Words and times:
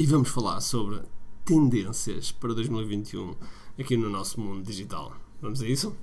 e 0.00 0.06
vamos 0.06 0.30
falar 0.30 0.62
sobre 0.62 0.98
tendências 1.44 2.32
para 2.32 2.54
2021 2.54 3.34
aqui 3.78 3.98
no 3.98 4.08
nosso 4.08 4.40
mundo 4.40 4.64
digital. 4.64 5.12
Vamos 5.42 5.60
a 5.60 5.68
isso? 5.68 5.94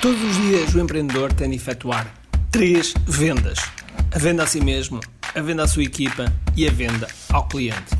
Todos 0.00 0.22
os 0.22 0.36
dias 0.36 0.72
o 0.72 0.78
empreendedor 0.78 1.32
tem 1.32 1.50
de 1.50 1.56
efetuar 1.56 2.14
três 2.52 2.94
vendas: 3.08 3.58
a 4.14 4.18
venda 4.20 4.44
a 4.44 4.46
si 4.46 4.60
mesmo, 4.60 5.00
a 5.34 5.40
venda 5.40 5.64
à 5.64 5.66
sua 5.66 5.82
equipa 5.82 6.32
e 6.56 6.64
a 6.64 6.70
venda 6.70 7.08
ao 7.32 7.48
cliente. 7.48 7.96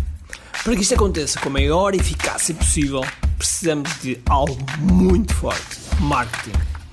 Para 0.63 0.77
que 0.77 0.83
isto 0.83 0.95
aconteça 0.95 1.41
com 1.41 1.49
a 1.49 1.53
maior 1.53 1.97
eficácia 1.97 2.55
possível, 2.55 3.01
precisamos 3.37 3.91
de 4.01 4.21
algo 4.27 4.57
muito 4.79 5.35
forte: 5.35 5.81
marketing. 6.01 6.74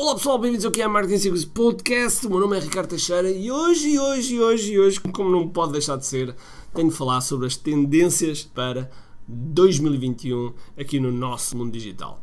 Olá 0.00 0.14
pessoal, 0.14 0.38
bem-vindos 0.38 0.64
ao 0.64 0.70
QI 0.70 0.86
Marketing 0.86 1.18
Secrets 1.18 1.44
Podcast. 1.44 2.24
O 2.24 2.30
meu 2.30 2.38
nome 2.38 2.56
é 2.56 2.60
Ricardo 2.60 2.90
Teixeira 2.90 3.28
e 3.28 3.50
hoje, 3.50 3.98
hoje, 3.98 4.38
hoje, 4.38 4.78
hoje, 4.78 5.00
como 5.00 5.28
não 5.28 5.48
pode 5.48 5.72
deixar 5.72 5.96
de 5.96 6.06
ser, 6.06 6.36
tenho 6.72 6.88
de 6.88 6.94
falar 6.94 7.20
sobre 7.20 7.48
as 7.48 7.56
tendências 7.56 8.44
para 8.44 8.88
2021 9.26 10.52
aqui 10.78 11.00
no 11.00 11.10
nosso 11.10 11.56
mundo 11.56 11.72
digital. 11.72 12.22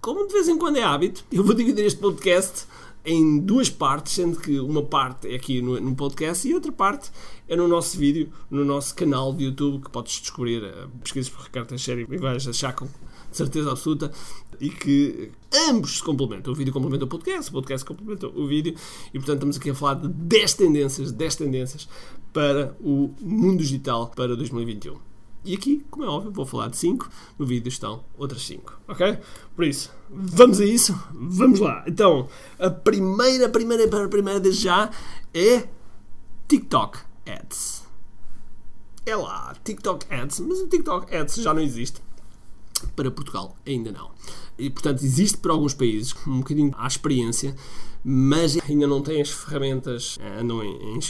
Como 0.00 0.24
de 0.24 0.32
vez 0.32 0.46
em 0.46 0.56
quando 0.56 0.76
é 0.76 0.84
hábito, 0.84 1.24
eu 1.32 1.42
vou 1.42 1.52
dividir 1.52 1.84
este 1.84 1.98
podcast 1.98 2.64
em 3.04 3.38
duas 3.38 3.70
partes, 3.70 4.12
sendo 4.12 4.38
que 4.38 4.60
uma 4.60 4.82
parte 4.82 5.28
é 5.28 5.34
aqui 5.34 5.62
no, 5.62 5.80
no, 5.80 5.94
podcast 5.94 6.46
e 6.46 6.54
outra 6.54 6.70
parte 6.70 7.10
é 7.48 7.56
no 7.56 7.66
nosso 7.66 7.96
vídeo, 7.98 8.30
no 8.50 8.64
nosso 8.64 8.94
canal 8.94 9.32
de 9.32 9.44
YouTube, 9.44 9.84
que 9.84 9.90
podes 9.90 10.20
descobrir, 10.20 10.62
uh, 10.62 10.88
pesquisas 11.02 11.30
por 11.30 11.42
Ricardo 11.42 11.68
Teixeira 11.68 12.00
e 12.02 12.18
vais 12.18 12.46
achar 12.46 12.74
com 12.74 12.86
certeza 13.32 13.70
absoluta, 13.70 14.10
e 14.60 14.68
que 14.68 15.30
ambos 15.68 15.98
se 15.98 16.02
complementam. 16.02 16.52
O 16.52 16.56
vídeo 16.56 16.72
complementa 16.72 17.04
o 17.04 17.08
podcast, 17.08 17.50
o 17.50 17.54
podcast 17.54 17.86
complementa 17.86 18.26
o 18.26 18.46
vídeo, 18.46 18.74
e 19.08 19.18
portanto 19.18 19.36
estamos 19.36 19.56
aqui 19.56 19.70
a 19.70 19.74
falar 19.74 19.94
de 19.94 20.08
10 20.08 20.54
tendências, 20.54 21.12
10 21.12 21.36
tendências 21.36 21.88
para 22.32 22.76
o 22.80 23.14
mundo 23.20 23.58
digital 23.58 24.08
para 24.14 24.36
2021. 24.36 25.09
E 25.44 25.54
aqui, 25.54 25.84
como 25.90 26.04
é 26.04 26.08
óbvio, 26.08 26.30
vou 26.30 26.44
falar 26.44 26.68
de 26.68 26.76
5, 26.76 27.08
no 27.38 27.46
vídeo 27.46 27.68
estão 27.68 28.04
outras 28.18 28.42
5, 28.46 28.80
ok? 28.86 29.18
Por 29.56 29.64
isso, 29.64 29.90
vamos 30.10 30.60
a 30.60 30.64
isso? 30.64 30.98
Vamos 31.12 31.60
lá. 31.60 31.82
Então, 31.86 32.28
a 32.58 32.68
primeira, 32.68 33.48
primeira, 33.48 33.88
primeira 33.88 34.38
desde 34.38 34.64
já 34.64 34.90
é 35.32 35.66
TikTok 36.46 36.98
Ads. 37.26 37.84
É 39.06 39.16
lá, 39.16 39.56
TikTok 39.64 40.12
Ads, 40.12 40.40
mas 40.40 40.60
o 40.60 40.68
TikTok 40.68 41.16
Ads 41.16 41.36
já 41.36 41.54
não 41.54 41.62
existe. 41.62 42.02
Para 42.88 43.10
Portugal, 43.10 43.56
ainda 43.66 43.92
não. 43.92 44.10
E, 44.58 44.68
portanto, 44.68 45.02
existe 45.02 45.38
para 45.38 45.52
alguns 45.52 45.72
países, 45.72 46.14
um 46.26 46.38
bocadinho 46.38 46.74
à 46.76 46.86
experiência, 46.86 47.54
mas 48.02 48.58
ainda 48.68 48.86
não 48.86 49.02
tem 49.02 49.20
as 49.20 49.30
ferramentas, 49.30 50.18
eh, 50.20 50.40
andam 50.40 50.62
em, 50.62 50.96
em, 50.96 51.00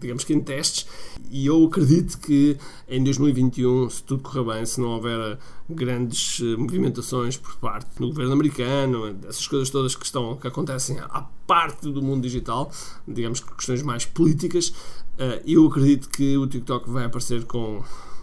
digamos 0.00 0.22
que 0.24 0.32
em 0.32 0.40
testes, 0.40 0.86
e 1.30 1.46
eu 1.46 1.64
acredito 1.64 2.18
que 2.18 2.56
em 2.88 3.02
2021, 3.02 3.90
se 3.90 4.02
tudo 4.02 4.22
correr 4.22 4.44
bem, 4.54 4.66
se 4.66 4.80
não 4.80 4.90
houver 4.90 5.38
grandes 5.68 6.40
eh, 6.40 6.56
movimentações 6.56 7.36
por 7.36 7.56
parte 7.56 7.98
do 7.98 8.08
governo 8.08 8.32
americano, 8.32 9.16
essas 9.28 9.46
coisas 9.46 9.70
todas 9.70 9.96
que 9.96 10.04
estão 10.04 10.36
que 10.36 10.46
acontecem 10.46 10.98
à 11.00 11.22
parte 11.46 11.90
do 11.90 12.00
mundo 12.00 12.22
digital, 12.22 12.70
digamos 13.06 13.40
que 13.40 13.52
questões 13.54 13.82
mais 13.82 14.04
políticas, 14.04 14.72
eh, 15.18 15.42
eu 15.46 15.66
acredito 15.66 16.08
que 16.08 16.36
o 16.36 16.46
TikTok 16.46 16.88
vai 16.88 17.04
aparecer 17.04 17.44
com, 17.44 17.82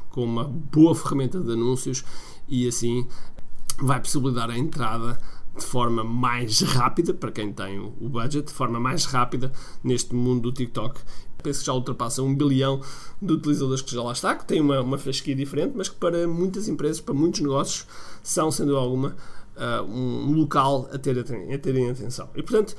com 0.10 0.24
uma 0.24 0.46
boa 0.46 0.96
ferramenta 0.96 1.40
de 1.40 1.52
anúncios 1.52 2.06
e 2.48 2.68
assim 2.68 3.08
vai 3.80 4.00
possibilitar 4.00 4.50
a 4.50 4.58
entrada 4.58 5.20
de 5.58 5.66
forma 5.66 6.04
mais 6.04 6.62
rápida, 6.62 7.14
para 7.14 7.32
quem 7.32 7.52
tem 7.52 7.80
o 7.80 8.10
budget, 8.10 8.48
de 8.48 8.54
forma 8.54 8.80
mais 8.80 9.06
rápida 9.06 9.52
neste 9.84 10.14
mundo 10.16 10.44
do 10.44 10.52
TikTok. 10.52 11.00
Penso 11.42 11.60
que 11.60 11.66
já 11.66 11.74
ultrapassa 11.74 12.22
um 12.22 12.36
bilhão 12.36 12.82
de 13.22 13.34
utilizadores 13.34 13.82
que 13.82 13.94
já 13.94 14.02
lá 14.02 14.12
está, 14.12 14.36
que 14.36 14.46
tem 14.46 14.62
uma, 14.62 14.82
uma 14.82 14.98
fasquia 14.98 15.36
diferente, 15.36 15.74
mas 15.76 15.90
que 15.90 15.96
para 15.96 16.28
muitas 16.28 16.68
empresas, 16.68 17.00
para 17.00 17.14
muitos 17.14 17.42
negócios, 17.42 17.88
são, 18.24 18.52
sendo 18.52 18.76
alguma, 18.76 19.16
uh, 19.56 19.84
um 19.84 20.32
local 20.34 20.90
a, 20.92 20.98
ter, 20.98 21.18
a 21.20 21.58
terem 21.58 21.90
atenção. 21.90 22.30
E 22.36 22.44
portanto, 22.44 22.76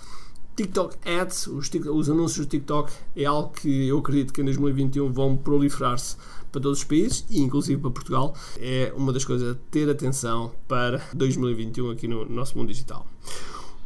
TikTok 0.58 0.96
Ads, 1.08 1.46
os, 1.46 1.70
os 1.70 2.10
anúncios 2.10 2.44
do 2.44 2.50
TikTok, 2.50 2.92
é 3.14 3.24
algo 3.24 3.50
que 3.50 3.86
eu 3.86 3.98
acredito 3.98 4.32
que 4.32 4.40
em 4.40 4.44
2021 4.44 5.12
vão 5.12 5.36
proliferar-se 5.36 6.16
para 6.50 6.60
todos 6.60 6.78
os 6.78 6.84
países 6.84 7.24
e 7.30 7.40
inclusive 7.40 7.80
para 7.80 7.92
Portugal. 7.92 8.34
É 8.58 8.92
uma 8.96 9.12
das 9.12 9.24
coisas 9.24 9.52
a 9.52 9.58
ter 9.70 9.88
atenção 9.88 10.50
para 10.66 11.00
2021 11.14 11.90
aqui 11.92 12.08
no 12.08 12.28
nosso 12.28 12.58
mundo 12.58 12.72
digital. 12.72 13.06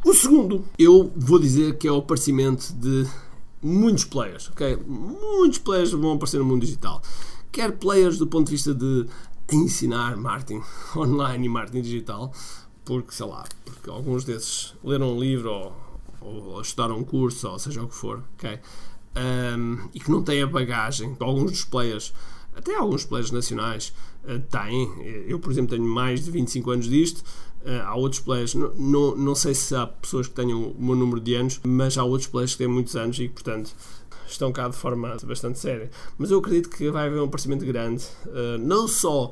O 0.03 0.15
segundo, 0.15 0.65
eu 0.79 1.11
vou 1.15 1.37
dizer 1.37 1.77
que 1.77 1.87
é 1.87 1.91
o 1.91 1.97
aparecimento 1.97 2.73
de 2.73 3.05
muitos 3.61 4.05
players, 4.05 4.49
ok? 4.49 4.75
Muitos 4.87 5.59
players 5.59 5.91
vão 5.91 6.13
aparecer 6.13 6.39
no 6.39 6.45
mundo 6.45 6.61
digital. 6.61 7.03
Quer 7.51 7.73
players 7.73 8.17
do 8.17 8.25
ponto 8.25 8.47
de 8.47 8.53
vista 8.53 8.73
de 8.73 9.05
ensinar 9.51 10.17
marketing 10.17 10.63
online 10.97 11.45
e 11.45 11.49
marketing 11.49 11.81
digital, 11.81 12.33
porque, 12.83 13.13
sei 13.13 13.27
lá, 13.27 13.45
porque 13.63 13.91
alguns 13.91 14.25
desses 14.25 14.73
leram 14.83 15.15
um 15.15 15.19
livro 15.19 15.51
ou, 15.51 15.73
ou 16.23 16.61
estudaram 16.61 16.97
um 16.97 17.03
curso, 17.03 17.47
ou 17.49 17.59
seja 17.59 17.81
o 17.83 17.87
que 17.87 17.95
for, 17.95 18.23
ok? 18.35 18.59
Um, 19.15 19.89
e 19.93 19.99
que 19.99 20.09
não 20.09 20.23
têm 20.23 20.41
a 20.41 20.47
bagagem 20.47 21.13
que 21.13 21.23
alguns 21.23 21.51
dos 21.51 21.65
players 21.65 22.13
até 22.55 22.75
alguns 22.75 23.05
players 23.05 23.31
nacionais 23.31 23.93
uh, 24.23 24.39
têm. 24.39 24.89
Eu, 25.27 25.39
por 25.39 25.51
exemplo, 25.51 25.75
tenho 25.75 25.87
mais 25.87 26.23
de 26.23 26.31
25 26.31 26.71
anos 26.71 26.87
disto. 26.87 27.23
Uh, 27.65 27.81
há 27.85 27.95
outros 27.95 28.21
players, 28.21 28.53
não, 28.53 28.73
não, 28.75 29.15
não 29.15 29.35
sei 29.35 29.53
se 29.53 29.73
há 29.75 29.87
pessoas 29.87 30.27
que 30.27 30.33
tenham 30.33 30.61
o 30.61 30.83
meu 30.83 30.95
número 30.95 31.19
de 31.19 31.33
anos, 31.33 31.59
mas 31.63 31.97
há 31.97 32.03
outros 32.03 32.27
players 32.27 32.51
que 32.51 32.57
têm 32.59 32.67
muitos 32.67 32.95
anos 32.95 33.17
e 33.19 33.27
que, 33.27 33.33
portanto, 33.33 33.73
estão 34.27 34.51
cá 34.51 34.67
de 34.67 34.75
forma 34.75 35.15
bastante 35.23 35.59
séria. 35.59 35.89
Mas 36.17 36.29
eu 36.29 36.39
acredito 36.39 36.69
que 36.69 36.89
vai 36.91 37.07
haver 37.07 37.19
um 37.19 37.25
aparecimento 37.25 37.65
grande, 37.65 38.03
uh, 38.25 38.57
não 38.59 38.87
só 38.87 39.31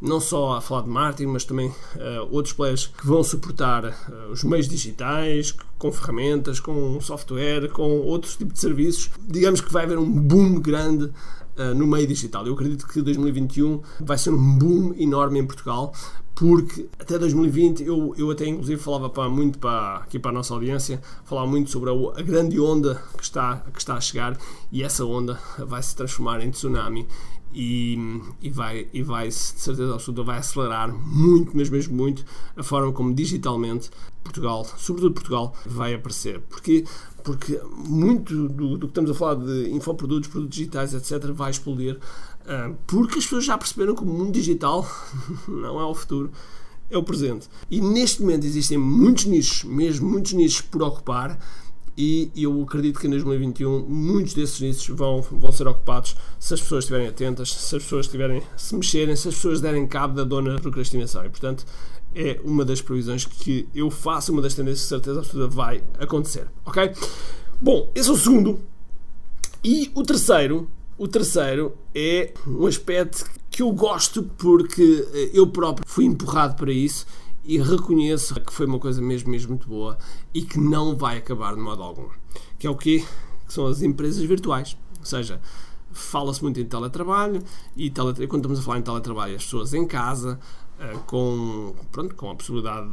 não 0.00 0.20
só 0.20 0.54
a 0.54 0.60
falar 0.60 0.82
de 0.82 0.88
marketing, 0.88 1.30
mas 1.30 1.44
também 1.44 1.68
uh, 1.68 2.28
outros 2.30 2.52
players 2.52 2.86
que 2.86 3.06
vão 3.06 3.22
suportar 3.22 3.84
uh, 3.84 4.30
os 4.30 4.44
meios 4.44 4.68
digitais, 4.68 5.54
com 5.78 5.90
ferramentas, 5.90 6.60
com 6.60 7.00
software, 7.00 7.68
com 7.70 8.00
outros 8.00 8.36
tipos 8.36 8.54
de 8.54 8.60
serviços. 8.60 9.10
Digamos 9.20 9.60
que 9.60 9.72
vai 9.72 9.84
haver 9.84 9.98
um 9.98 10.10
boom 10.10 10.60
grande 10.60 11.04
uh, 11.04 11.74
no 11.74 11.86
meio 11.86 12.06
digital. 12.06 12.46
Eu 12.46 12.54
acredito 12.54 12.86
que 12.86 13.00
2021 13.00 13.80
vai 14.00 14.18
ser 14.18 14.30
um 14.30 14.58
boom 14.58 14.94
enorme 14.98 15.40
em 15.40 15.46
Portugal, 15.46 15.92
porque 16.34 16.86
até 16.98 17.18
2020 17.18 17.82
eu, 17.82 18.14
eu 18.18 18.30
até 18.30 18.46
inclusive 18.46 18.80
falava 18.80 19.08
para, 19.08 19.28
muito 19.28 19.58
para, 19.58 19.96
aqui 19.96 20.18
para 20.18 20.30
a 20.30 20.34
nossa 20.34 20.52
audiência, 20.52 21.00
falava 21.24 21.46
muito 21.46 21.70
sobre 21.70 21.88
a, 21.88 22.20
a, 22.20 22.22
grande 22.22 22.60
onda 22.60 23.02
que 23.16 23.24
está, 23.24 23.64
que 23.72 23.78
está 23.78 23.94
a 23.94 24.00
chegar 24.00 24.36
e 24.70 24.82
essa 24.82 25.04
onda 25.06 25.40
vai 25.58 25.82
se 25.82 25.96
transformar 25.96 26.44
em 26.44 26.50
tsunami 26.50 27.08
e, 27.52 27.98
e, 28.42 28.50
vai, 28.50 28.86
e 28.92 29.02
vai, 29.02 29.28
de 29.28 29.34
certeza 29.34 29.94
absoluta, 29.94 30.22
vai 30.22 30.38
acelerar 30.38 30.92
muito, 30.92 31.56
mas 31.56 31.70
mesmo 31.70 31.96
muito, 31.96 32.24
a 32.56 32.62
forma 32.62 32.92
como 32.92 33.14
digitalmente 33.14 33.90
Portugal, 34.22 34.66
sobretudo 34.76 35.14
Portugal, 35.14 35.54
vai 35.64 35.94
aparecer. 35.94 36.40
Porque, 36.48 36.84
porque 37.24 37.60
muito 37.88 38.48
do, 38.48 38.76
do 38.76 38.86
que 38.86 38.90
estamos 38.90 39.10
a 39.10 39.14
falar 39.14 39.36
de 39.36 39.70
infoprodutos, 39.70 40.28
produtos 40.28 40.56
digitais, 40.56 40.92
etc., 40.92 41.32
vai 41.32 41.50
explodir, 41.50 41.96
uh, 41.96 42.76
porque 42.86 43.18
as 43.18 43.24
pessoas 43.24 43.44
já 43.44 43.56
perceberam 43.56 43.94
que 43.94 44.02
o 44.02 44.06
mundo 44.06 44.32
digital 44.32 44.86
não 45.48 45.80
é 45.80 45.84
o 45.84 45.94
futuro, 45.94 46.30
é 46.90 46.98
o 46.98 47.02
presente. 47.02 47.48
E 47.70 47.80
neste 47.80 48.20
momento 48.20 48.44
existem 48.44 48.78
muitos 48.78 49.24
nichos, 49.24 49.64
mesmo 49.64 50.08
muitos 50.08 50.32
nichos 50.32 50.60
por 50.60 50.82
ocupar, 50.82 51.38
e 51.96 52.30
eu 52.36 52.62
acredito 52.62 53.00
que 53.00 53.06
em 53.06 53.10
2021 53.10 53.86
muitos 53.88 54.34
desses 54.34 54.60
nichos 54.60 54.94
vão, 54.94 55.22
vão 55.22 55.50
ser 55.50 55.66
ocupados 55.66 56.14
se 56.38 56.52
as 56.52 56.60
pessoas 56.60 56.84
estiverem 56.84 57.08
atentas, 57.08 57.52
se 57.52 57.76
as 57.76 57.82
pessoas 57.82 58.06
estiverem 58.06 58.42
se 58.56 58.74
mexerem, 58.74 59.16
se 59.16 59.28
as 59.28 59.34
pessoas 59.34 59.60
derem 59.60 59.86
cabo 59.86 60.14
da 60.14 60.24
dona 60.24 60.60
procrastinação. 60.60 61.24
E 61.24 61.30
portanto 61.30 61.64
é 62.14 62.38
uma 62.44 62.64
das 62.64 62.82
previsões 62.82 63.24
que 63.24 63.68
eu 63.74 63.90
faço, 63.90 64.32
uma 64.32 64.42
das 64.42 64.54
tendências 64.54 64.82
que 64.82 64.88
certeza 64.88 65.20
absoluta 65.20 65.54
vai 65.54 65.82
acontecer. 65.98 66.46
Ok? 66.64 66.92
Bom, 67.60 67.90
esse 67.94 68.08
é 68.08 68.12
o 68.12 68.16
segundo. 68.16 68.60
E 69.64 69.90
o 69.94 70.02
terceiro, 70.02 70.68
o 70.98 71.08
terceiro 71.08 71.74
é 71.94 72.32
um 72.46 72.66
aspecto 72.66 73.24
que 73.50 73.62
eu 73.62 73.72
gosto 73.72 74.22
porque 74.22 75.30
eu 75.32 75.46
próprio 75.46 75.86
fui 75.88 76.04
empurrado 76.04 76.56
para 76.56 76.70
isso 76.70 77.06
e 77.46 77.58
reconheço 77.58 78.34
que 78.40 78.52
foi 78.52 78.66
uma 78.66 78.78
coisa 78.78 79.00
mesmo, 79.00 79.30
mesmo 79.30 79.50
muito 79.50 79.68
boa 79.68 79.96
e 80.34 80.42
que 80.42 80.58
não 80.58 80.96
vai 80.96 81.18
acabar 81.18 81.54
de 81.54 81.60
modo 81.60 81.82
algum. 81.82 82.08
Que 82.58 82.66
é 82.66 82.70
o 82.70 82.76
quê? 82.76 83.04
Que 83.46 83.52
são 83.52 83.66
as 83.66 83.82
empresas 83.82 84.22
virtuais. 84.24 84.76
Ou 84.98 85.06
seja, 85.06 85.40
fala-se 85.92 86.42
muito 86.42 86.60
em 86.60 86.64
teletrabalho 86.64 87.42
e 87.76 87.88
tele, 87.88 88.26
quando 88.26 88.42
estamos 88.42 88.58
a 88.58 88.62
falar 88.62 88.78
em 88.78 88.82
teletrabalho, 88.82 89.36
as 89.36 89.44
pessoas 89.44 89.72
em 89.72 89.86
casa, 89.86 90.38
uh, 90.78 90.98
com, 91.06 91.74
pronto, 91.92 92.14
com 92.16 92.30
a 92.30 92.34
possibilidade 92.34 92.88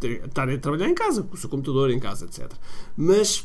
de 0.00 0.24
estarem 0.24 0.54
a 0.54 0.58
trabalhar 0.58 0.88
em 0.88 0.94
casa, 0.94 1.22
com 1.22 1.34
o 1.34 1.36
seu 1.36 1.50
computador 1.50 1.90
em 1.90 1.98
casa, 1.98 2.26
etc. 2.26 2.52
Mas 2.96 3.44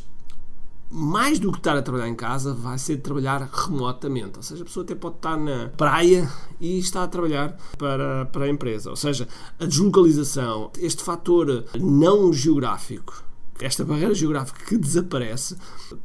mais 0.92 1.40
do 1.40 1.52
que 1.52 1.58
estar 1.58 1.78
a 1.78 1.82
trabalhar 1.82 2.10
em 2.10 2.16
casa, 2.16 2.54
vai 2.54 2.78
ser 2.78 2.98
trabalhar 2.98 3.50
remotamente. 3.52 4.38
Ou 4.38 4.44
seja, 4.44 4.62
a 4.62 4.66
pessoa 4.66 4.84
até 4.84 4.94
pode 4.94 5.16
estar 5.16 5.38
na 5.38 5.70
praia 5.70 6.30
e 6.60 6.78
está 6.78 7.04
a 7.04 7.08
trabalhar 7.08 7.58
para, 7.78 8.26
para 8.26 8.46
a 8.46 8.50
empresa. 8.50 8.90
Ou 8.90 8.96
seja, 8.98 9.28
a 9.58 9.66
deslocalização, 9.66 10.70
este 10.78 11.02
fator 11.02 11.64
não 11.80 12.34
geográfico, 12.34 13.24
esta 13.62 13.86
barreira 13.86 14.14
geográfica 14.14 14.66
que 14.66 14.78
desaparece, 14.78 15.56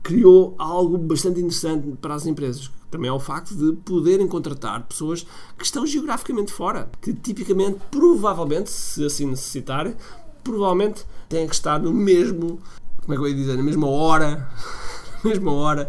criou 0.02 0.54
algo 0.56 0.96
bastante 0.96 1.40
interessante 1.40 1.96
para 2.00 2.14
as 2.14 2.24
empresas. 2.24 2.70
Também 2.88 3.08
é 3.08 3.12
o 3.12 3.18
facto 3.18 3.56
de 3.56 3.72
poderem 3.78 4.28
contratar 4.28 4.86
pessoas 4.86 5.26
que 5.58 5.64
estão 5.64 5.84
geograficamente 5.84 6.52
fora, 6.52 6.88
que 7.00 7.12
tipicamente, 7.12 7.80
provavelmente, 7.90 8.70
se 8.70 9.04
assim 9.04 9.26
necessitarem, 9.26 9.96
provavelmente 10.44 11.04
têm 11.28 11.48
que 11.48 11.54
estar 11.54 11.80
no 11.80 11.92
mesmo 11.92 12.60
como 13.06 13.14
é 13.14 13.16
que 13.16 13.22
eu 13.22 13.28
ia 13.28 13.34
dizer, 13.34 13.56
na 13.56 13.62
mesma 13.62 13.86
hora, 13.86 14.50
na 15.22 15.30
mesma 15.30 15.52
hora, 15.52 15.88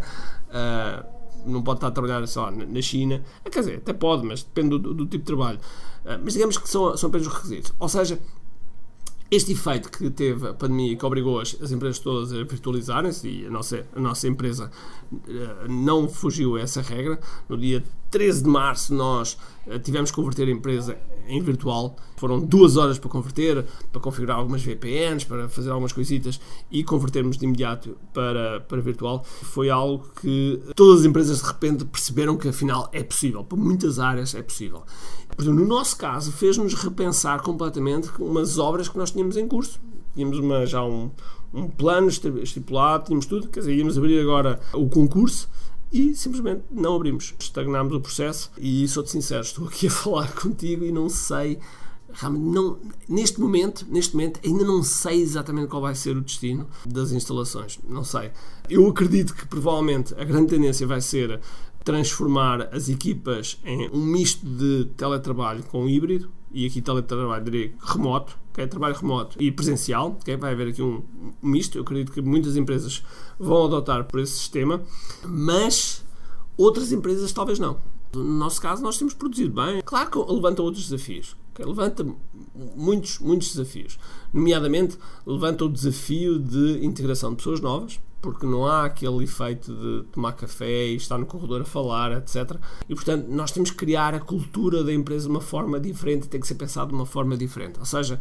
uh, 0.49 1.49
não 1.49 1.63
pode 1.63 1.77
estar 1.77 1.87
a 1.87 1.91
trabalhar 1.91 2.25
só 2.27 2.51
na 2.51 2.81
China, 2.81 3.23
ah, 3.43 3.49
quer 3.49 3.61
dizer, 3.61 3.77
até 3.77 3.91
pode, 3.91 4.23
mas 4.23 4.43
depende 4.43 4.77
do, 4.77 4.93
do 4.93 5.05
tipo 5.05 5.23
de 5.23 5.23
trabalho. 5.23 5.59
Uh, 6.05 6.19
mas 6.23 6.33
digamos 6.33 6.57
que 6.57 6.69
são, 6.69 6.95
são 6.95 7.09
apenas 7.09 7.25
os 7.25 7.33
requisitos. 7.33 7.73
Ou 7.79 7.89
seja, 7.89 8.19
este 9.31 9.51
efeito 9.51 9.89
que 9.91 10.09
teve 10.11 10.47
a 10.47 10.53
pandemia 10.53 10.95
que 10.95 11.05
obrigou 11.05 11.39
as, 11.39 11.57
as 11.59 11.71
empresas 11.71 11.97
todas 11.99 12.31
a 12.31 12.43
virtualizarem-se 12.43 13.27
e 13.27 13.47
a 13.47 13.49
nossa, 13.49 13.85
a 13.95 13.99
nossa 13.99 14.27
empresa 14.27 14.71
uh, 15.11 15.67
não 15.67 16.07
fugiu 16.07 16.55
a 16.55 16.61
essa 16.61 16.83
regra. 16.83 17.19
No 17.49 17.57
dia 17.57 17.83
13 18.11 18.43
de 18.43 18.49
março 18.49 18.93
nós 18.93 19.37
tivemos 19.83 20.11
que 20.11 20.15
converter 20.15 20.47
a 20.47 20.51
empresa 20.51 20.97
em 21.27 21.41
virtual. 21.41 21.95
Foram 22.15 22.39
duas 22.39 22.77
horas 22.77 22.97
para 22.97 23.09
converter, 23.09 23.65
para 23.91 24.01
configurar 24.01 24.37
algumas 24.37 24.63
VPNs, 24.63 25.25
para 25.25 25.47
fazer 25.49 25.69
algumas 25.69 25.91
coisitas 25.91 26.39
e 26.71 26.83
convertermos 26.83 27.37
de 27.37 27.45
imediato 27.45 27.97
para, 28.13 28.61
para 28.61 28.81
virtual. 28.81 29.23
Foi 29.23 29.69
algo 29.69 30.09
que 30.21 30.61
todas 30.75 31.01
as 31.01 31.05
empresas 31.05 31.41
de 31.41 31.47
repente 31.47 31.85
perceberam 31.85 32.37
que 32.37 32.47
afinal 32.47 32.89
é 32.91 33.03
possível. 33.03 33.43
Para 33.43 33.57
muitas 33.57 33.99
áreas 33.99 34.33
é 34.35 34.41
possível. 34.41 34.83
Portanto, 35.27 35.53
no 35.53 35.67
nosso 35.67 35.97
caso, 35.97 36.31
fez-nos 36.31 36.73
repensar 36.73 37.41
completamente 37.41 38.09
umas 38.19 38.57
obras 38.57 38.87
que 38.87 38.97
nós 38.97 39.11
tínhamos 39.11 39.37
em 39.37 39.47
curso. 39.47 39.79
Tínhamos 40.15 40.39
uma, 40.39 40.65
já 40.65 40.83
um, 40.83 41.11
um 41.53 41.67
plano 41.67 42.07
estipulado, 42.07 43.05
tínhamos 43.05 43.25
tudo, 43.25 43.47
quer 43.49 43.59
dizer, 43.59 43.75
íamos 43.75 43.97
abrir 43.97 44.19
agora 44.19 44.59
o 44.73 44.89
concurso 44.89 45.47
e 45.91 46.15
simplesmente 46.15 46.63
não 46.71 46.95
abrimos. 46.95 47.33
Estagnámos 47.39 47.93
o 47.93 48.01
processo 48.01 48.51
e 48.57 48.87
sou-te 48.87 49.11
sincero, 49.11 49.41
estou 49.41 49.67
aqui 49.67 49.87
a 49.87 49.91
falar 49.91 50.33
contigo 50.33 50.83
e 50.83 50.91
não 50.91 51.09
sei 51.09 51.59
realmente 52.13 52.45
não, 52.45 52.79
neste 53.07 53.39
momento, 53.39 53.85
neste 53.89 54.15
momento 54.15 54.39
ainda 54.43 54.63
não 54.63 54.81
sei 54.81 55.21
exatamente 55.21 55.67
qual 55.67 55.81
vai 55.81 55.93
ser 55.93 56.15
o 56.15 56.21
destino 56.21 56.67
das 56.85 57.11
instalações, 57.11 57.79
não 57.87 58.03
sei. 58.03 58.31
Eu 58.69 58.87
acredito 58.87 59.35
que 59.35 59.45
provavelmente 59.45 60.13
a 60.15 60.23
grande 60.23 60.47
tendência 60.47 60.87
vai 60.87 61.01
ser 61.01 61.39
transformar 61.83 62.69
as 62.73 62.89
equipas 62.89 63.59
em 63.63 63.89
um 63.89 64.03
misto 64.03 64.45
de 64.45 64.85
teletrabalho 64.97 65.63
com 65.63 65.87
híbrido, 65.87 66.29
e 66.51 66.65
aqui 66.65 66.81
teletrabalho 66.81 67.43
diria 67.43 67.73
remoto, 67.79 68.37
trabalho 68.65 68.95
remoto 68.95 69.41
e 69.41 69.51
presencial, 69.51 70.17
okay? 70.21 70.35
vai 70.35 70.53
haver 70.53 70.69
aqui 70.69 70.81
um, 70.81 71.03
misto, 71.41 71.77
eu 71.77 71.83
acredito 71.83 72.11
que 72.11 72.21
muitas 72.21 72.55
empresas 72.55 73.03
vão 73.37 73.65
adotar 73.65 74.05
por 74.05 74.19
esse 74.19 74.33
sistema, 74.33 74.81
mas 75.23 76.03
outras 76.57 76.91
empresas 76.91 77.31
talvez 77.31 77.59
não. 77.59 77.77
No 78.13 78.23
nosso 78.23 78.61
caso, 78.61 78.81
nós 78.81 78.97
temos 78.97 79.13
produzido 79.13 79.53
bem. 79.53 79.81
Claro 79.85 80.09
que 80.09 80.33
levanta 80.33 80.61
outros 80.61 80.89
desafios. 80.89 81.35
Levanta 81.59 82.05
muitos, 82.75 83.19
muitos 83.19 83.49
desafios. 83.49 83.99
Nomeadamente, 84.33 84.97
levanta 85.25 85.65
o 85.65 85.69
desafio 85.69 86.39
de 86.39 86.85
integração 86.85 87.31
de 87.31 87.37
pessoas 87.37 87.59
novas, 87.59 87.99
porque 88.21 88.45
não 88.45 88.65
há 88.65 88.85
aquele 88.85 89.23
efeito 89.23 89.73
de 89.73 90.03
tomar 90.11 90.33
café 90.33 90.87
e 90.87 90.95
estar 90.95 91.17
no 91.17 91.25
corredor 91.25 91.61
a 91.61 91.65
falar, 91.65 92.11
etc. 92.17 92.57
E 92.89 92.95
portanto, 92.95 93.27
nós 93.29 93.51
temos 93.51 93.71
que 93.71 93.77
criar 93.77 94.13
a 94.13 94.19
cultura 94.19 94.83
da 94.83 94.93
empresa 94.93 95.25
de 95.25 95.31
uma 95.31 95.41
forma 95.41 95.79
diferente, 95.79 96.27
tem 96.27 96.41
que 96.41 96.47
ser 96.47 96.55
pensado 96.55 96.89
de 96.89 96.95
uma 96.95 97.05
forma 97.05 97.37
diferente. 97.37 97.79
Ou 97.79 97.85
seja, 97.85 98.19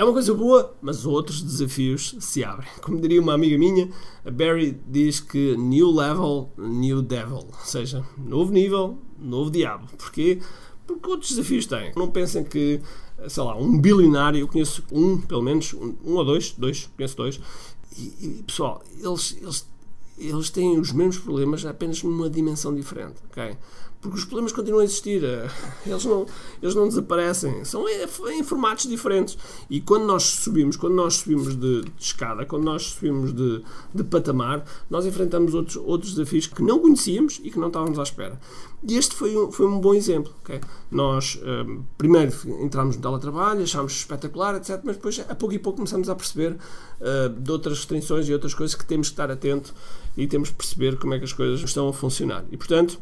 é 0.00 0.04
uma 0.04 0.14
coisa 0.14 0.32
boa, 0.32 0.74
mas 0.80 1.04
outros 1.04 1.42
desafios 1.42 2.16
se 2.20 2.42
abrem. 2.42 2.68
Como 2.80 2.98
diria 3.00 3.20
uma 3.20 3.34
amiga 3.34 3.58
minha, 3.58 3.90
a 4.24 4.30
Barry 4.30 4.80
diz 4.86 5.20
que 5.20 5.54
new 5.56 5.90
level, 5.90 6.50
new 6.56 7.02
devil. 7.02 7.46
Ou 7.48 7.64
seja, 7.64 8.02
novo 8.16 8.50
nível, 8.50 8.98
novo 9.18 9.50
diabo. 9.50 9.86
Porquê? 9.98 10.40
Porque 10.86 11.06
outros 11.06 11.30
desafios 11.30 11.66
têm. 11.66 11.92
Não 11.96 12.10
pensem 12.10 12.42
que, 12.42 12.80
sei 13.28 13.42
lá, 13.42 13.54
um 13.54 13.78
bilionário, 13.78 14.40
eu 14.40 14.48
conheço 14.48 14.82
um, 14.90 15.20
pelo 15.20 15.42
menos, 15.42 15.74
um, 15.74 15.94
um 16.02 16.14
ou 16.14 16.24
dois, 16.24 16.52
dois, 16.52 16.90
conheço 16.96 17.16
dois, 17.16 17.40
e, 17.96 18.02
e, 18.20 18.42
pessoal, 18.46 18.82
eles, 18.98 19.36
eles, 19.40 19.66
eles 20.18 20.50
têm 20.50 20.78
os 20.78 20.92
mesmos 20.92 21.18
problemas 21.18 21.64
apenas 21.64 22.02
numa 22.02 22.28
dimensão 22.30 22.74
diferente, 22.74 23.16
ok? 23.30 23.56
Porque 24.00 24.16
os 24.16 24.24
problemas 24.24 24.52
continuam 24.52 24.80
a 24.80 24.84
existir, 24.84 25.22
eh, 25.22 25.46
eles 25.84 26.06
não, 26.06 26.24
eles 26.62 26.74
não 26.74 26.88
desaparecem, 26.88 27.62
são 27.66 27.86
em, 27.86 27.98
em 28.38 28.42
formatos 28.42 28.86
diferentes. 28.86 29.36
E 29.68 29.78
quando 29.78 30.06
nós 30.06 30.22
subimos, 30.22 30.74
quando 30.76 30.94
nós 30.94 31.16
subimos 31.16 31.54
de, 31.54 31.82
de 31.82 31.92
escada, 31.98 32.46
quando 32.46 32.64
nós 32.64 32.82
subimos 32.92 33.34
de, 33.34 33.62
de, 33.94 34.02
patamar, 34.02 34.64
nós 34.88 35.04
enfrentamos 35.04 35.52
outros, 35.52 35.76
outros 35.76 36.14
desafios 36.14 36.46
que 36.46 36.62
não 36.62 36.78
conhecíamos 36.78 37.42
e 37.44 37.50
que 37.50 37.58
não 37.58 37.66
estávamos 37.66 37.98
à 37.98 38.02
espera. 38.02 38.40
E 38.82 38.96
este 38.96 39.14
foi 39.14 39.36
um, 39.36 39.52
foi 39.52 39.66
um 39.66 39.78
bom 39.78 39.92
exemplo. 39.92 40.32
Okay? 40.42 40.60
Nós, 40.90 41.38
um, 41.42 41.46
ehm, 41.46 41.82
primeiro, 41.98 42.32
entramos 42.62 42.96
no 42.96 43.02
teletrabalho, 43.02 43.62
achámos 43.62 43.92
espetacular, 43.92 44.54
etc. 44.54 44.80
Mas 44.82 44.96
depois, 44.96 45.20
a 45.28 45.34
pouco 45.34 45.54
e 45.54 45.58
pouco, 45.58 45.76
começamos 45.76 46.08
a 46.08 46.14
perceber 46.14 46.52
uh, 46.52 47.28
de 47.28 47.52
outras 47.52 47.76
restrições 47.76 48.26
e 48.26 48.32
outras 48.32 48.54
coisas 48.54 48.74
que 48.74 48.86
temos 48.86 49.08
que 49.08 49.12
estar 49.12 49.30
atento 49.30 49.74
e 50.16 50.26
temos 50.26 50.48
que 50.48 50.56
perceber 50.56 50.98
como 50.98 51.12
é 51.12 51.18
que 51.18 51.24
as 51.24 51.34
coisas 51.34 51.60
estão 51.60 51.86
a 51.86 51.92
funcionar. 51.92 52.46
E, 52.50 52.56
portanto, 52.56 52.98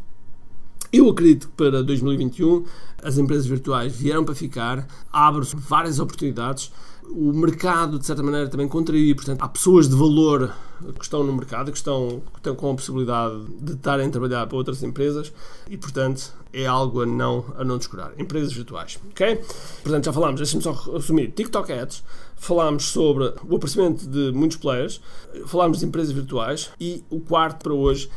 eu 0.92 1.08
acredito 1.08 1.48
que 1.48 1.54
para 1.54 1.82
2021 1.82 2.64
as 3.02 3.18
empresas 3.18 3.46
virtuais 3.46 3.94
vieram 3.94 4.24
para 4.24 4.34
ficar, 4.34 4.86
abre-se 5.12 5.54
várias 5.56 6.00
oportunidades. 6.00 6.72
O 7.10 7.32
mercado, 7.32 7.98
de 7.98 8.04
certa 8.04 8.22
maneira, 8.22 8.48
também 8.48 8.68
contribui. 8.68 9.14
Portanto, 9.14 9.40
há 9.42 9.48
pessoas 9.48 9.88
de 9.88 9.94
valor 9.94 10.52
que 10.98 11.02
estão 11.02 11.24
no 11.24 11.32
mercado, 11.32 11.70
que 11.70 11.78
estão, 11.78 12.22
que 12.32 12.38
estão 12.38 12.54
com 12.54 12.70
a 12.70 12.74
possibilidade 12.74 13.44
de 13.60 13.72
estarem 13.72 14.08
a 14.08 14.10
trabalhar 14.10 14.46
para 14.46 14.56
outras 14.56 14.82
empresas 14.82 15.32
e, 15.70 15.76
portanto, 15.76 16.34
é 16.52 16.66
algo 16.66 17.02
a 17.02 17.06
não, 17.06 17.44
a 17.56 17.64
não 17.64 17.78
descurar. 17.78 18.12
Empresas 18.18 18.52
virtuais, 18.52 18.98
ok? 19.10 19.40
Portanto, 19.82 20.04
já 20.04 20.12
falámos, 20.12 20.40
deixa-me 20.40 20.62
só 20.62 20.72
resumir, 20.72 21.32
TikTok 21.32 21.72
Ads, 21.72 22.04
falámos 22.36 22.84
sobre 22.84 23.32
o 23.48 23.56
aparecimento 23.56 24.06
de 24.06 24.32
muitos 24.32 24.58
players, 24.58 25.00
falámos 25.46 25.78
de 25.78 25.86
empresas 25.86 26.12
virtuais 26.12 26.70
e 26.80 27.02
o 27.10 27.20
quarto 27.20 27.62
para 27.62 27.72
hoje 27.72 28.10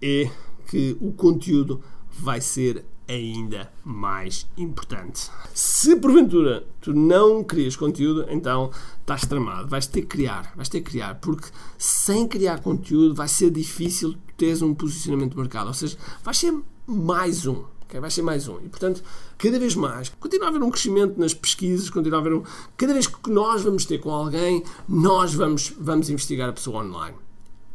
é 0.00 0.30
que 0.68 0.96
o 1.00 1.12
conteúdo 1.12 1.82
vai 2.20 2.40
ser 2.40 2.84
ainda 3.08 3.72
mais 3.82 4.46
importante. 4.56 5.30
Se 5.54 5.96
porventura 5.96 6.66
tu 6.80 6.92
não 6.92 7.42
crias 7.42 7.74
conteúdo, 7.74 8.26
então 8.28 8.70
estás 9.00 9.22
tramado. 9.22 9.68
Vais 9.68 9.86
ter 9.86 10.02
que 10.02 10.08
criar, 10.08 10.52
vais 10.54 10.68
ter 10.68 10.82
que 10.82 10.90
criar, 10.90 11.14
porque 11.16 11.48
sem 11.78 12.28
criar 12.28 12.60
conteúdo 12.60 13.14
vai 13.14 13.26
ser 13.26 13.50
difícil 13.50 14.14
teres 14.36 14.60
um 14.60 14.74
posicionamento 14.74 15.30
de 15.32 15.38
mercado. 15.38 15.68
Ou 15.68 15.74
seja, 15.74 15.96
vai 16.22 16.34
ser 16.34 16.54
mais 16.86 17.46
um. 17.46 17.64
Okay? 17.86 17.98
Vai 17.98 18.10
ser 18.10 18.20
mais 18.20 18.46
um. 18.46 18.58
E 18.58 18.68
portanto, 18.68 19.02
cada 19.38 19.58
vez 19.58 19.74
mais, 19.74 20.10
continua 20.10 20.46
a 20.46 20.50
haver 20.50 20.62
um 20.62 20.70
crescimento 20.70 21.18
nas 21.18 21.32
pesquisas, 21.32 21.88
continua 21.88 22.18
a 22.18 22.20
haver 22.20 22.34
um. 22.34 22.42
Cada 22.76 22.92
vez 22.92 23.06
que 23.06 23.30
nós 23.30 23.62
vamos 23.62 23.86
ter 23.86 23.98
com 23.98 24.10
alguém, 24.10 24.62
nós 24.86 25.32
vamos, 25.32 25.72
vamos 25.80 26.10
investigar 26.10 26.50
a 26.50 26.52
pessoa 26.52 26.84
online. 26.84 27.16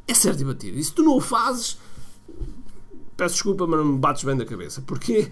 É 0.07 0.13
certo 0.13 0.41
e 0.41 0.45
batido. 0.45 0.77
E 0.77 0.83
se 0.83 0.93
tu 0.93 1.01
não 1.01 1.17
o 1.17 1.21
fazes, 1.21 1.77
peço 3.15 3.35
desculpa, 3.35 3.67
mas 3.67 3.79
não 3.79 3.85
me 3.85 3.97
bates 3.97 4.23
bem 4.23 4.35
da 4.35 4.45
cabeça. 4.45 4.81
Porquê? 4.81 5.29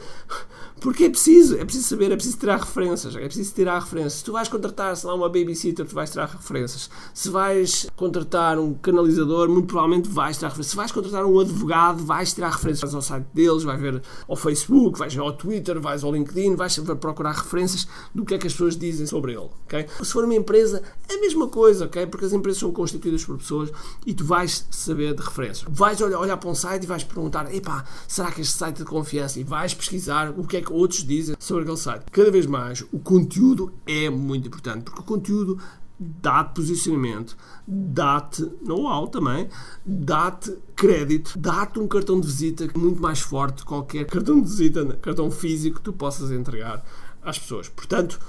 Porque 0.80 1.06
é 1.06 1.10
preciso, 1.10 1.58
é 1.58 1.64
preciso 1.64 1.88
saber, 1.88 2.12
é 2.12 2.16
preciso 2.16 2.38
tirar 2.38 2.60
referências, 2.60 3.16
é 3.16 3.20
preciso 3.20 3.54
tirar 3.54 3.80
referências. 3.80 4.14
Se 4.14 4.24
tu 4.24 4.32
vais 4.32 4.48
contratar, 4.48 4.96
sei 4.96 5.08
lá, 5.08 5.16
uma 5.16 5.30
babysitter, 5.30 5.86
tu 5.86 5.94
vais 5.94 6.10
tirar 6.10 6.28
referências. 6.28 6.90
Se 7.14 7.30
vais 7.30 7.88
contratar 7.96 8.58
um 8.58 8.74
canalizador, 8.74 9.48
muito 9.48 9.68
provavelmente 9.68 10.10
vais 10.10 10.38
tirar 10.38 10.50
referências. 10.50 10.72
Se 10.72 10.76
vais 10.76 10.92
contratar 10.92 11.26
um 11.26 11.40
advogado, 11.40 12.04
vais 12.04 12.34
tirar 12.34 12.50
referências. 12.50 12.82
Vais 12.82 12.96
ao 12.96 13.02
site 13.02 13.28
deles, 13.34 13.64
vais 13.64 13.80
ver 13.80 14.02
ao 14.28 14.36
Facebook, 14.36 14.98
vais 14.98 15.16
ao 15.18 15.32
Twitter, 15.34 15.80
vais 15.80 16.04
ao 16.04 16.12
LinkedIn, 16.12 16.56
vais 16.56 16.80
procurar 17.00 17.34
referências 17.34 17.88
do 18.14 18.26
que 18.26 18.34
é 18.34 18.38
que 18.38 18.48
as 18.48 18.54
pessoas 18.54 18.76
dizem 18.76 19.06
sobre 19.06 19.34
ele, 19.34 19.50
ok? 19.66 19.86
Se 20.02 20.12
for 20.12 20.24
uma 20.24 20.36
empresa, 20.36 20.82
a 21.10 21.18
mesma 21.20 21.48
coisa, 21.48 21.86
ok? 21.86 22.08
Porque 22.08 22.26
as 22.26 22.34
empresas 22.34 22.60
são 22.60 22.72
constituídas 22.72 23.24
por 23.24 23.38
pessoas 23.38 23.72
e 24.06 24.14
tu 24.14 24.26
vais 24.26 24.66
saber 24.72 25.14
de 25.14 25.22
referências. 25.22 25.66
Vais 25.70 26.02
olhar, 26.02 26.20
olhar 26.20 26.38
para 26.38 26.50
um 26.50 26.56
site 26.56 26.84
e 26.84 26.88
vais 26.88 27.04
perguntar, 27.04 27.54
epá, 27.54 27.71
será 28.08 28.32
que 28.32 28.42
este 28.42 28.58
site 28.58 28.82
é 28.82 28.84
de 28.84 28.90
confiança? 28.90 29.40
E 29.40 29.44
vais 29.44 29.74
pesquisar 29.74 30.32
o 30.32 30.46
que 30.46 30.58
é 30.58 30.62
que 30.62 30.72
outros 30.72 31.04
dizem 31.04 31.36
sobre 31.40 31.64
aquele 31.64 31.78
site. 31.78 32.06
Cada 32.12 32.32
vez 32.32 32.46
mais, 32.46 32.82
o 32.92 33.00
conteúdo 33.00 33.72
é 33.86 34.10
muito 34.10 34.48
importante, 34.48 34.84
porque 34.84 35.02
o 35.02 35.04
conteúdo 35.04 35.60
dá-te 36.02 36.56
posicionamento, 36.56 37.38
dá-te 37.68 38.42
know-how 38.64 39.08
também, 39.08 39.48
dá-te 39.86 40.58
crédito, 40.76 41.38
dá-te 41.38 41.80
um 41.80 41.88
cartão 41.88 42.20
de 42.20 42.26
visita 42.26 42.68
muito 42.76 43.00
mais 43.00 43.20
forte 43.20 43.58
que 43.58 43.66
qualquer 43.66 44.06
cartão 44.06 44.42
de 44.42 44.50
visita, 44.50 44.84
cartão 44.96 45.30
físico 45.30 45.78
que 45.78 45.84
tu 45.84 45.94
possas 45.94 46.32
entregar 46.32 46.84
às 47.22 47.38
pessoas. 47.38 47.70
Portanto, 47.70 48.20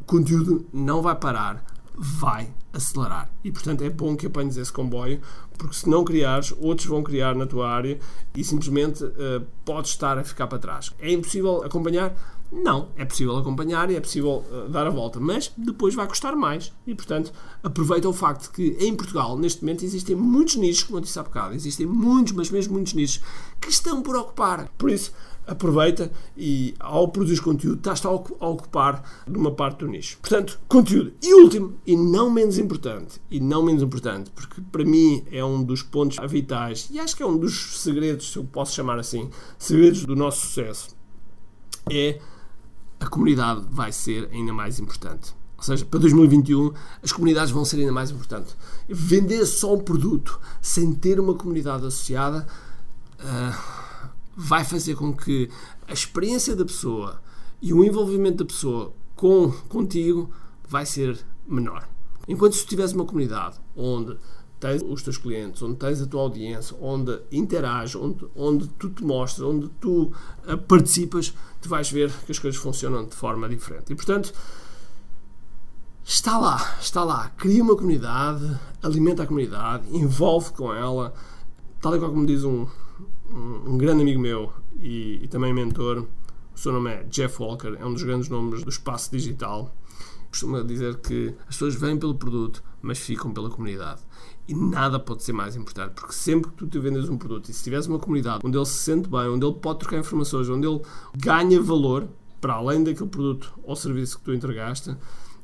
o 0.00 0.04
conteúdo 0.04 0.64
não 0.72 1.02
vai 1.02 1.16
parar, 1.16 1.64
vai 1.96 2.52
acelerar. 2.72 3.30
E 3.42 3.50
portanto 3.50 3.82
é 3.82 3.90
bom 3.90 4.16
que 4.16 4.26
apanhes 4.26 4.56
esse 4.56 4.72
comboio, 4.72 5.20
porque 5.56 5.76
se 5.76 5.88
não 5.88 6.04
criares, 6.04 6.54
outros 6.58 6.86
vão 6.86 7.02
criar 7.02 7.34
na 7.34 7.46
tua 7.46 7.68
área 7.68 7.98
e 8.34 8.44
simplesmente 8.44 9.04
uh, 9.04 9.44
podes 9.64 9.92
estar 9.92 10.18
a 10.18 10.24
ficar 10.24 10.46
para 10.46 10.58
trás. 10.58 10.92
É 10.98 11.10
impossível 11.10 11.64
acompanhar? 11.64 12.14
Não, 12.52 12.90
é 12.96 13.04
possível 13.04 13.36
acompanhar 13.36 13.90
e 13.90 13.96
é 13.96 14.00
possível 14.00 14.44
uh, 14.50 14.68
dar 14.68 14.86
a 14.86 14.90
volta, 14.90 15.18
mas 15.18 15.52
depois 15.56 15.94
vai 15.94 16.06
custar 16.06 16.36
mais. 16.36 16.72
E 16.86 16.94
portanto, 16.94 17.32
aproveita 17.62 18.08
o 18.08 18.12
facto 18.12 18.52
que 18.52 18.76
em 18.78 18.94
Portugal, 18.94 19.36
neste 19.36 19.62
momento, 19.62 19.84
existem 19.84 20.14
muitos 20.14 20.56
nichos, 20.56 20.84
como 20.84 20.98
eu 20.98 21.02
disse 21.02 21.18
há 21.18 21.22
bocado, 21.22 21.54
existem 21.54 21.86
muitos, 21.86 22.32
mas 22.32 22.50
mesmo 22.50 22.74
muitos 22.74 22.94
nichos 22.94 23.22
que 23.60 23.70
estão 23.70 24.00
por 24.00 24.14
ocupar. 24.16 24.68
Por 24.78 24.90
isso, 24.90 25.12
aproveita 25.46 26.10
e 26.36 26.74
ao 26.80 27.08
produzir 27.08 27.40
conteúdo 27.40 27.78
estás 27.78 28.04
a 28.04 28.10
ocupar 28.10 29.02
de 29.26 29.36
uma 29.38 29.50
parte 29.50 29.78
do 29.80 29.88
nicho. 29.88 30.18
Portanto, 30.18 30.58
conteúdo. 30.66 31.12
E 31.22 31.34
último, 31.34 31.74
e 31.86 31.96
não 31.96 32.30
menos 32.30 32.58
importante, 32.58 33.20
e 33.30 33.38
não 33.40 33.62
menos 33.62 33.82
importante, 33.82 34.30
porque 34.30 34.60
para 34.72 34.84
mim 34.84 35.24
é 35.30 35.44
um 35.44 35.62
dos 35.62 35.82
pontos 35.82 36.16
vitais 36.28 36.88
e 36.90 36.98
acho 36.98 37.16
que 37.16 37.22
é 37.22 37.26
um 37.26 37.36
dos 37.36 37.80
segredos, 37.80 38.32
se 38.32 38.38
eu 38.38 38.44
posso 38.44 38.74
chamar 38.74 38.98
assim, 38.98 39.30
segredos 39.58 40.04
do 40.04 40.16
nosso 40.16 40.46
sucesso, 40.46 40.96
é 41.90 42.18
a 42.98 43.06
comunidade 43.06 43.64
vai 43.70 43.92
ser 43.92 44.28
ainda 44.32 44.52
mais 44.52 44.80
importante. 44.80 45.34
Ou 45.56 45.62
seja, 45.62 45.84
para 45.84 46.00
2021 46.00 46.72
as 47.02 47.12
comunidades 47.12 47.50
vão 47.50 47.64
ser 47.64 47.78
ainda 47.78 47.92
mais 47.92 48.10
importantes. 48.10 48.56
Vender 48.88 49.44
só 49.46 49.74
um 49.74 49.80
produto 49.80 50.38
sem 50.60 50.92
ter 50.92 51.18
uma 51.18 51.34
comunidade 51.34 51.86
associada. 51.86 52.46
Uh, 53.18 53.85
vai 54.36 54.64
fazer 54.64 54.94
com 54.94 55.12
que 55.14 55.50
a 55.88 55.92
experiência 55.92 56.54
da 56.54 56.64
pessoa 56.64 57.22
e 57.62 57.72
o 57.72 57.82
envolvimento 57.82 58.38
da 58.38 58.44
pessoa 58.44 58.92
com 59.14 59.50
contigo 59.68 60.30
vai 60.68 60.84
ser 60.84 61.18
menor. 61.48 61.88
Enquanto 62.28 62.54
se 62.54 62.66
tiveres 62.66 62.92
uma 62.92 63.04
comunidade 63.04 63.58
onde 63.74 64.18
tens 64.60 64.82
os 64.82 65.02
teus 65.02 65.16
clientes, 65.16 65.62
onde 65.62 65.76
tens 65.76 66.00
a 66.02 66.06
tua 66.06 66.22
audiência, 66.22 66.76
onde 66.80 67.18
interages, 67.30 67.94
onde, 67.94 68.26
onde 68.34 68.68
tu 68.68 68.90
te 68.90 69.04
mostras, 69.04 69.46
onde 69.46 69.68
tu 69.80 70.12
uh, 70.46 70.58
participas, 70.66 71.32
tu 71.60 71.68
vais 71.68 71.90
ver 71.90 72.10
que 72.24 72.32
as 72.32 72.38
coisas 72.38 72.60
funcionam 72.60 73.04
de 73.04 73.14
forma 73.14 73.48
diferente. 73.48 73.92
E 73.92 73.94
portanto, 73.94 74.32
está 76.04 76.38
lá, 76.38 76.76
está 76.80 77.04
lá. 77.04 77.30
Cria 77.36 77.62
uma 77.62 77.76
comunidade, 77.76 78.58
alimenta 78.82 79.22
a 79.22 79.26
comunidade, 79.26 79.94
envolve 79.94 80.52
com 80.52 80.72
ela, 80.72 81.14
tal 81.80 81.94
e 81.94 81.98
qual 81.98 82.10
como 82.10 82.26
diz 82.26 82.42
um, 82.42 82.66
um, 83.30 83.78
grande 83.78 84.02
amigo 84.02 84.20
meu 84.20 84.52
e, 84.80 85.20
e, 85.22 85.28
também 85.28 85.52
mentor, 85.52 86.06
o 86.54 86.58
seu 86.58 86.72
nome 86.72 86.90
é 86.90 87.04
Jeff 87.04 87.40
Walker, 87.42 87.76
é 87.78 87.84
um 87.84 87.92
dos 87.92 88.02
grandes 88.02 88.28
nomes 88.28 88.62
do 88.62 88.70
espaço 88.70 89.10
digital. 89.10 89.74
Costuma 90.30 90.62
dizer 90.62 90.96
que 90.96 91.34
as 91.40 91.54
pessoas 91.54 91.74
vêm 91.74 91.98
pelo 91.98 92.14
produto, 92.14 92.62
mas 92.82 92.98
ficam 92.98 93.32
pela 93.32 93.48
comunidade. 93.48 94.02
E 94.48 94.54
nada 94.54 94.98
pode 94.98 95.22
ser 95.22 95.32
mais 95.32 95.56
importante, 95.56 95.92
porque 95.94 96.12
sempre 96.12 96.50
que 96.50 96.56
tu 96.56 96.66
te 96.66 96.78
vendes 96.78 97.08
um 97.08 97.16
produto 97.16 97.48
e 97.48 97.52
se 97.52 97.64
tiveres 97.64 97.86
uma 97.86 97.98
comunidade 97.98 98.40
onde 98.44 98.56
ele 98.56 98.66
se 98.66 98.78
sente 98.78 99.08
bem, 99.08 99.28
onde 99.28 99.44
ele 99.44 99.54
pode 99.54 99.80
trocar 99.80 99.98
informações, 99.98 100.48
onde 100.48 100.66
ele 100.66 100.80
ganha 101.16 101.60
valor 101.60 102.08
para 102.40 102.54
além 102.54 102.84
daquele 102.84 103.08
produto 103.08 103.52
ou 103.62 103.74
serviço 103.74 104.18
que 104.18 104.24
tu 104.24 104.34
entregaste, 104.34 104.96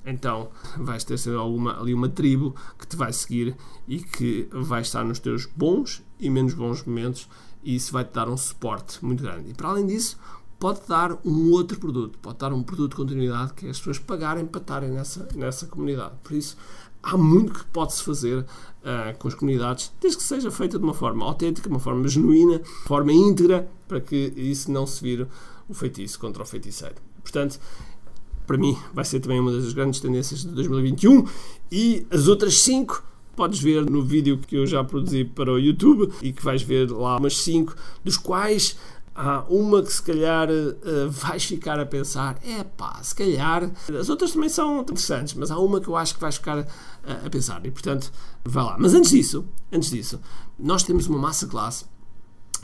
então 0.05 0.51
vais 0.77 1.05
ter 1.05 1.17
alguma, 1.35 1.81
ali 1.81 1.95
uma 1.95 2.09
tribo 2.09 2.55
que 2.79 2.87
te 2.87 2.97
vai 2.97 3.13
seguir 3.13 3.57
e 3.87 3.99
que 3.99 4.49
vai 4.53 4.83
estar 4.83 5.05
nos 5.05 5.19
teus 5.19 5.47
bons 5.47 6.03
e 6.19 6.29
menos 6.29 6.55
bons 6.55 6.85
momentos 6.85 7.29
e 7.63 7.75
isso 7.77 7.93
vai-te 7.93 8.13
dar 8.13 8.29
um 8.29 8.37
suporte 8.37 9.05
muito 9.05 9.23
grande. 9.23 9.51
E 9.51 9.55
para 9.55 9.69
além 9.69 9.87
disso, 9.87 10.19
pode 10.59 10.81
dar 10.89 11.19
um 11.25 11.51
outro 11.51 11.79
produto, 11.79 12.19
pode 12.21 12.39
dar 12.39 12.53
um 12.53 12.63
produto 12.63 12.91
de 12.91 12.97
continuidade 12.97 13.53
que 13.55 13.67
é 13.67 13.71
as 13.71 13.79
pessoas 13.79 13.99
pagarem 13.99 14.47
para 14.47 14.61
estarem 14.61 14.91
nessa, 14.91 15.27
nessa 15.35 15.67
comunidade. 15.67 16.13
Por 16.23 16.35
isso, 16.35 16.57
há 17.03 17.17
muito 17.17 17.53
que 17.53 17.65
pode-se 17.67 18.03
fazer 18.03 18.39
uh, 18.39 19.19
com 19.19 19.29
as 19.29 19.35
comunidades, 19.35 19.93
desde 20.01 20.19
que 20.19 20.25
seja 20.25 20.51
feita 20.51 20.79
de 20.79 20.85
uma 20.85 20.95
forma 20.95 21.25
autêntica, 21.25 21.69
uma 21.69 21.81
forma 21.81 22.07
genuína, 22.07 22.61
forma 22.87 23.13
íntegra, 23.13 23.69
para 23.89 24.01
que 24.01 24.33
isso 24.37 24.71
não 24.71 24.87
se 24.87 25.03
vire 25.03 25.27
o 25.69 25.75
feitiço 25.75 26.19
contra 26.19 26.43
o 26.43 26.47
feiticeiro. 26.47 26.95
Portanto, 27.23 27.59
para 28.47 28.57
mim, 28.57 28.77
vai 28.95 29.05
ser 29.05 29.21
também 29.21 29.41
uma 29.41 29.53
das 29.53 29.73
grandes 29.73 30.01
tendências 30.01 30.43
de 30.43 30.49
2021 30.49 31.27
e 31.71 32.07
as 32.11 32.29
outras 32.29 32.61
cinco 32.61 33.03
podes 33.37 33.61
ver 33.61 33.89
no 33.89 34.03
vídeo 34.03 34.39
que 34.39 34.57
eu 34.57 34.67
já 34.67 34.83
produzi 34.85 35.25
para 35.25 35.53
o 35.53 35.59
YouTube 35.59 36.13
e 36.23 36.33
que 36.33 36.45
vais 36.45 36.63
ver 36.63 36.91
lá 36.91 37.17
umas 37.17 37.37
5, 37.39 37.75
dos 38.05 38.17
quais 38.17 38.77
há 39.15 39.45
uma 39.49 39.83
que 39.83 39.93
se 39.93 40.03
calhar 40.03 40.49
uh, 40.51 41.11
vais 41.11 41.45
ficar 41.45 41.79
a 41.79 41.87
pensar, 41.87 42.39
é 42.43 42.65
pá, 42.65 42.99
se 43.03 43.15
calhar. 43.15 43.71
As 43.99 44.09
outras 44.09 44.33
também 44.33 44.49
são 44.49 44.81
interessantes, 44.81 45.35
mas 45.35 45.51
há 45.51 45.59
uma 45.59 45.81
que 45.81 45.89
eu 45.89 45.97
acho 45.97 46.15
que 46.15 46.21
vais 46.21 46.37
ficar 46.37 46.59
a, 46.59 47.27
a 47.27 47.31
pensar 47.31 47.65
e 47.65 47.71
portanto, 47.71 48.13
vai 48.45 48.65
lá. 48.65 48.77
Mas 48.79 48.95
antes 48.95 49.11
disso, 49.11 49.45
antes 49.71 49.91
disso, 49.91 50.21
nós 50.59 50.83
temos 50.83 51.07
uma 51.07 51.19
massa 51.19 51.47
classe 51.47 51.85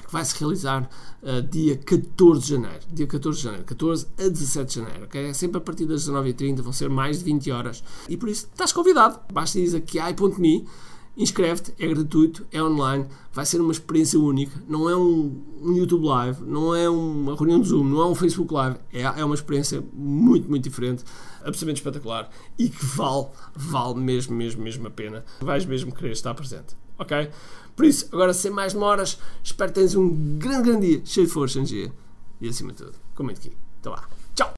que 0.09 0.12
vai 0.12 0.25
se 0.25 0.38
realizar 0.41 0.88
uh, 1.23 1.43
dia 1.43 1.77
14 1.77 2.41
de 2.41 2.49
janeiro. 2.49 2.81
Dia 2.91 3.07
14 3.07 3.37
de 3.37 3.45
janeiro, 3.45 3.65
14 3.67 4.07
a 4.19 4.29
17 4.29 4.69
de 4.69 4.75
janeiro. 4.75 5.05
Okay? 5.05 5.27
É 5.27 5.33
sempre 5.35 5.59
a 5.59 5.61
partir 5.61 5.85
das 5.85 6.09
19h30, 6.09 6.62
vão 6.62 6.73
ser 6.73 6.88
mais 6.88 7.19
de 7.19 7.25
20 7.27 7.50
horas. 7.50 7.85
E 8.09 8.17
por 8.17 8.31
isso 8.31 8.49
estás 8.50 8.73
convidado. 8.73 9.21
Basta 9.31 9.59
ir 9.61 9.77
aqui 9.77 9.99
a 9.99 10.07
ai.me, 10.07 10.67
inscreve-te, 11.15 11.75
é 11.79 11.87
gratuito, 11.87 12.47
é 12.50 12.62
online, 12.62 13.05
vai 13.31 13.45
ser 13.45 13.61
uma 13.61 13.71
experiência 13.71 14.19
única. 14.19 14.62
Não 14.67 14.88
é 14.88 14.97
um, 14.97 15.43
um, 15.61 15.77
YouTube 15.77 16.07
Live, 16.07 16.43
não 16.43 16.75
é 16.75 16.88
uma 16.88 17.37
reunião 17.37 17.61
de 17.61 17.69
Zoom, 17.69 17.85
não 17.85 18.00
é 18.00 18.07
um 18.07 18.15
Facebook 18.15 18.55
Live. 18.55 18.79
É, 18.91 19.03
é 19.03 19.25
uma 19.25 19.35
experiência 19.35 19.85
muito, 19.93 20.49
muito 20.49 20.65
diferente, 20.65 21.05
absolutamente 21.41 21.81
espetacular 21.81 22.31
e 22.59 22.71
que 22.71 22.83
vale, 22.83 23.27
vale 23.55 24.00
mesmo, 24.00 24.35
mesmo, 24.35 24.62
mesmo 24.62 24.87
a 24.87 24.91
pena. 24.91 25.23
Vais 25.41 25.67
mesmo 25.67 25.95
querer 25.95 26.12
estar 26.12 26.33
presente. 26.33 26.88
Ok? 26.99 27.31
Por 27.76 27.85
isso, 27.85 28.09
agora 28.12 28.35
sem 28.35 28.50
mais 28.50 28.73
demoras, 28.73 29.19
espero 29.43 29.71
que 29.71 29.76
tenhas 29.76 29.95
um 29.95 30.38
grande, 30.38 30.71
grande 30.71 30.87
dia, 30.87 31.02
cheio 31.05 31.26
de 31.26 31.33
força, 31.33 31.59
energia 31.59 31.93
e 32.40 32.49
acima 32.49 32.73
de 32.73 32.78
tudo, 32.78 32.95
comente 33.14 33.40
aqui. 33.40 33.57
Até 33.81 33.90
lá. 33.90 34.17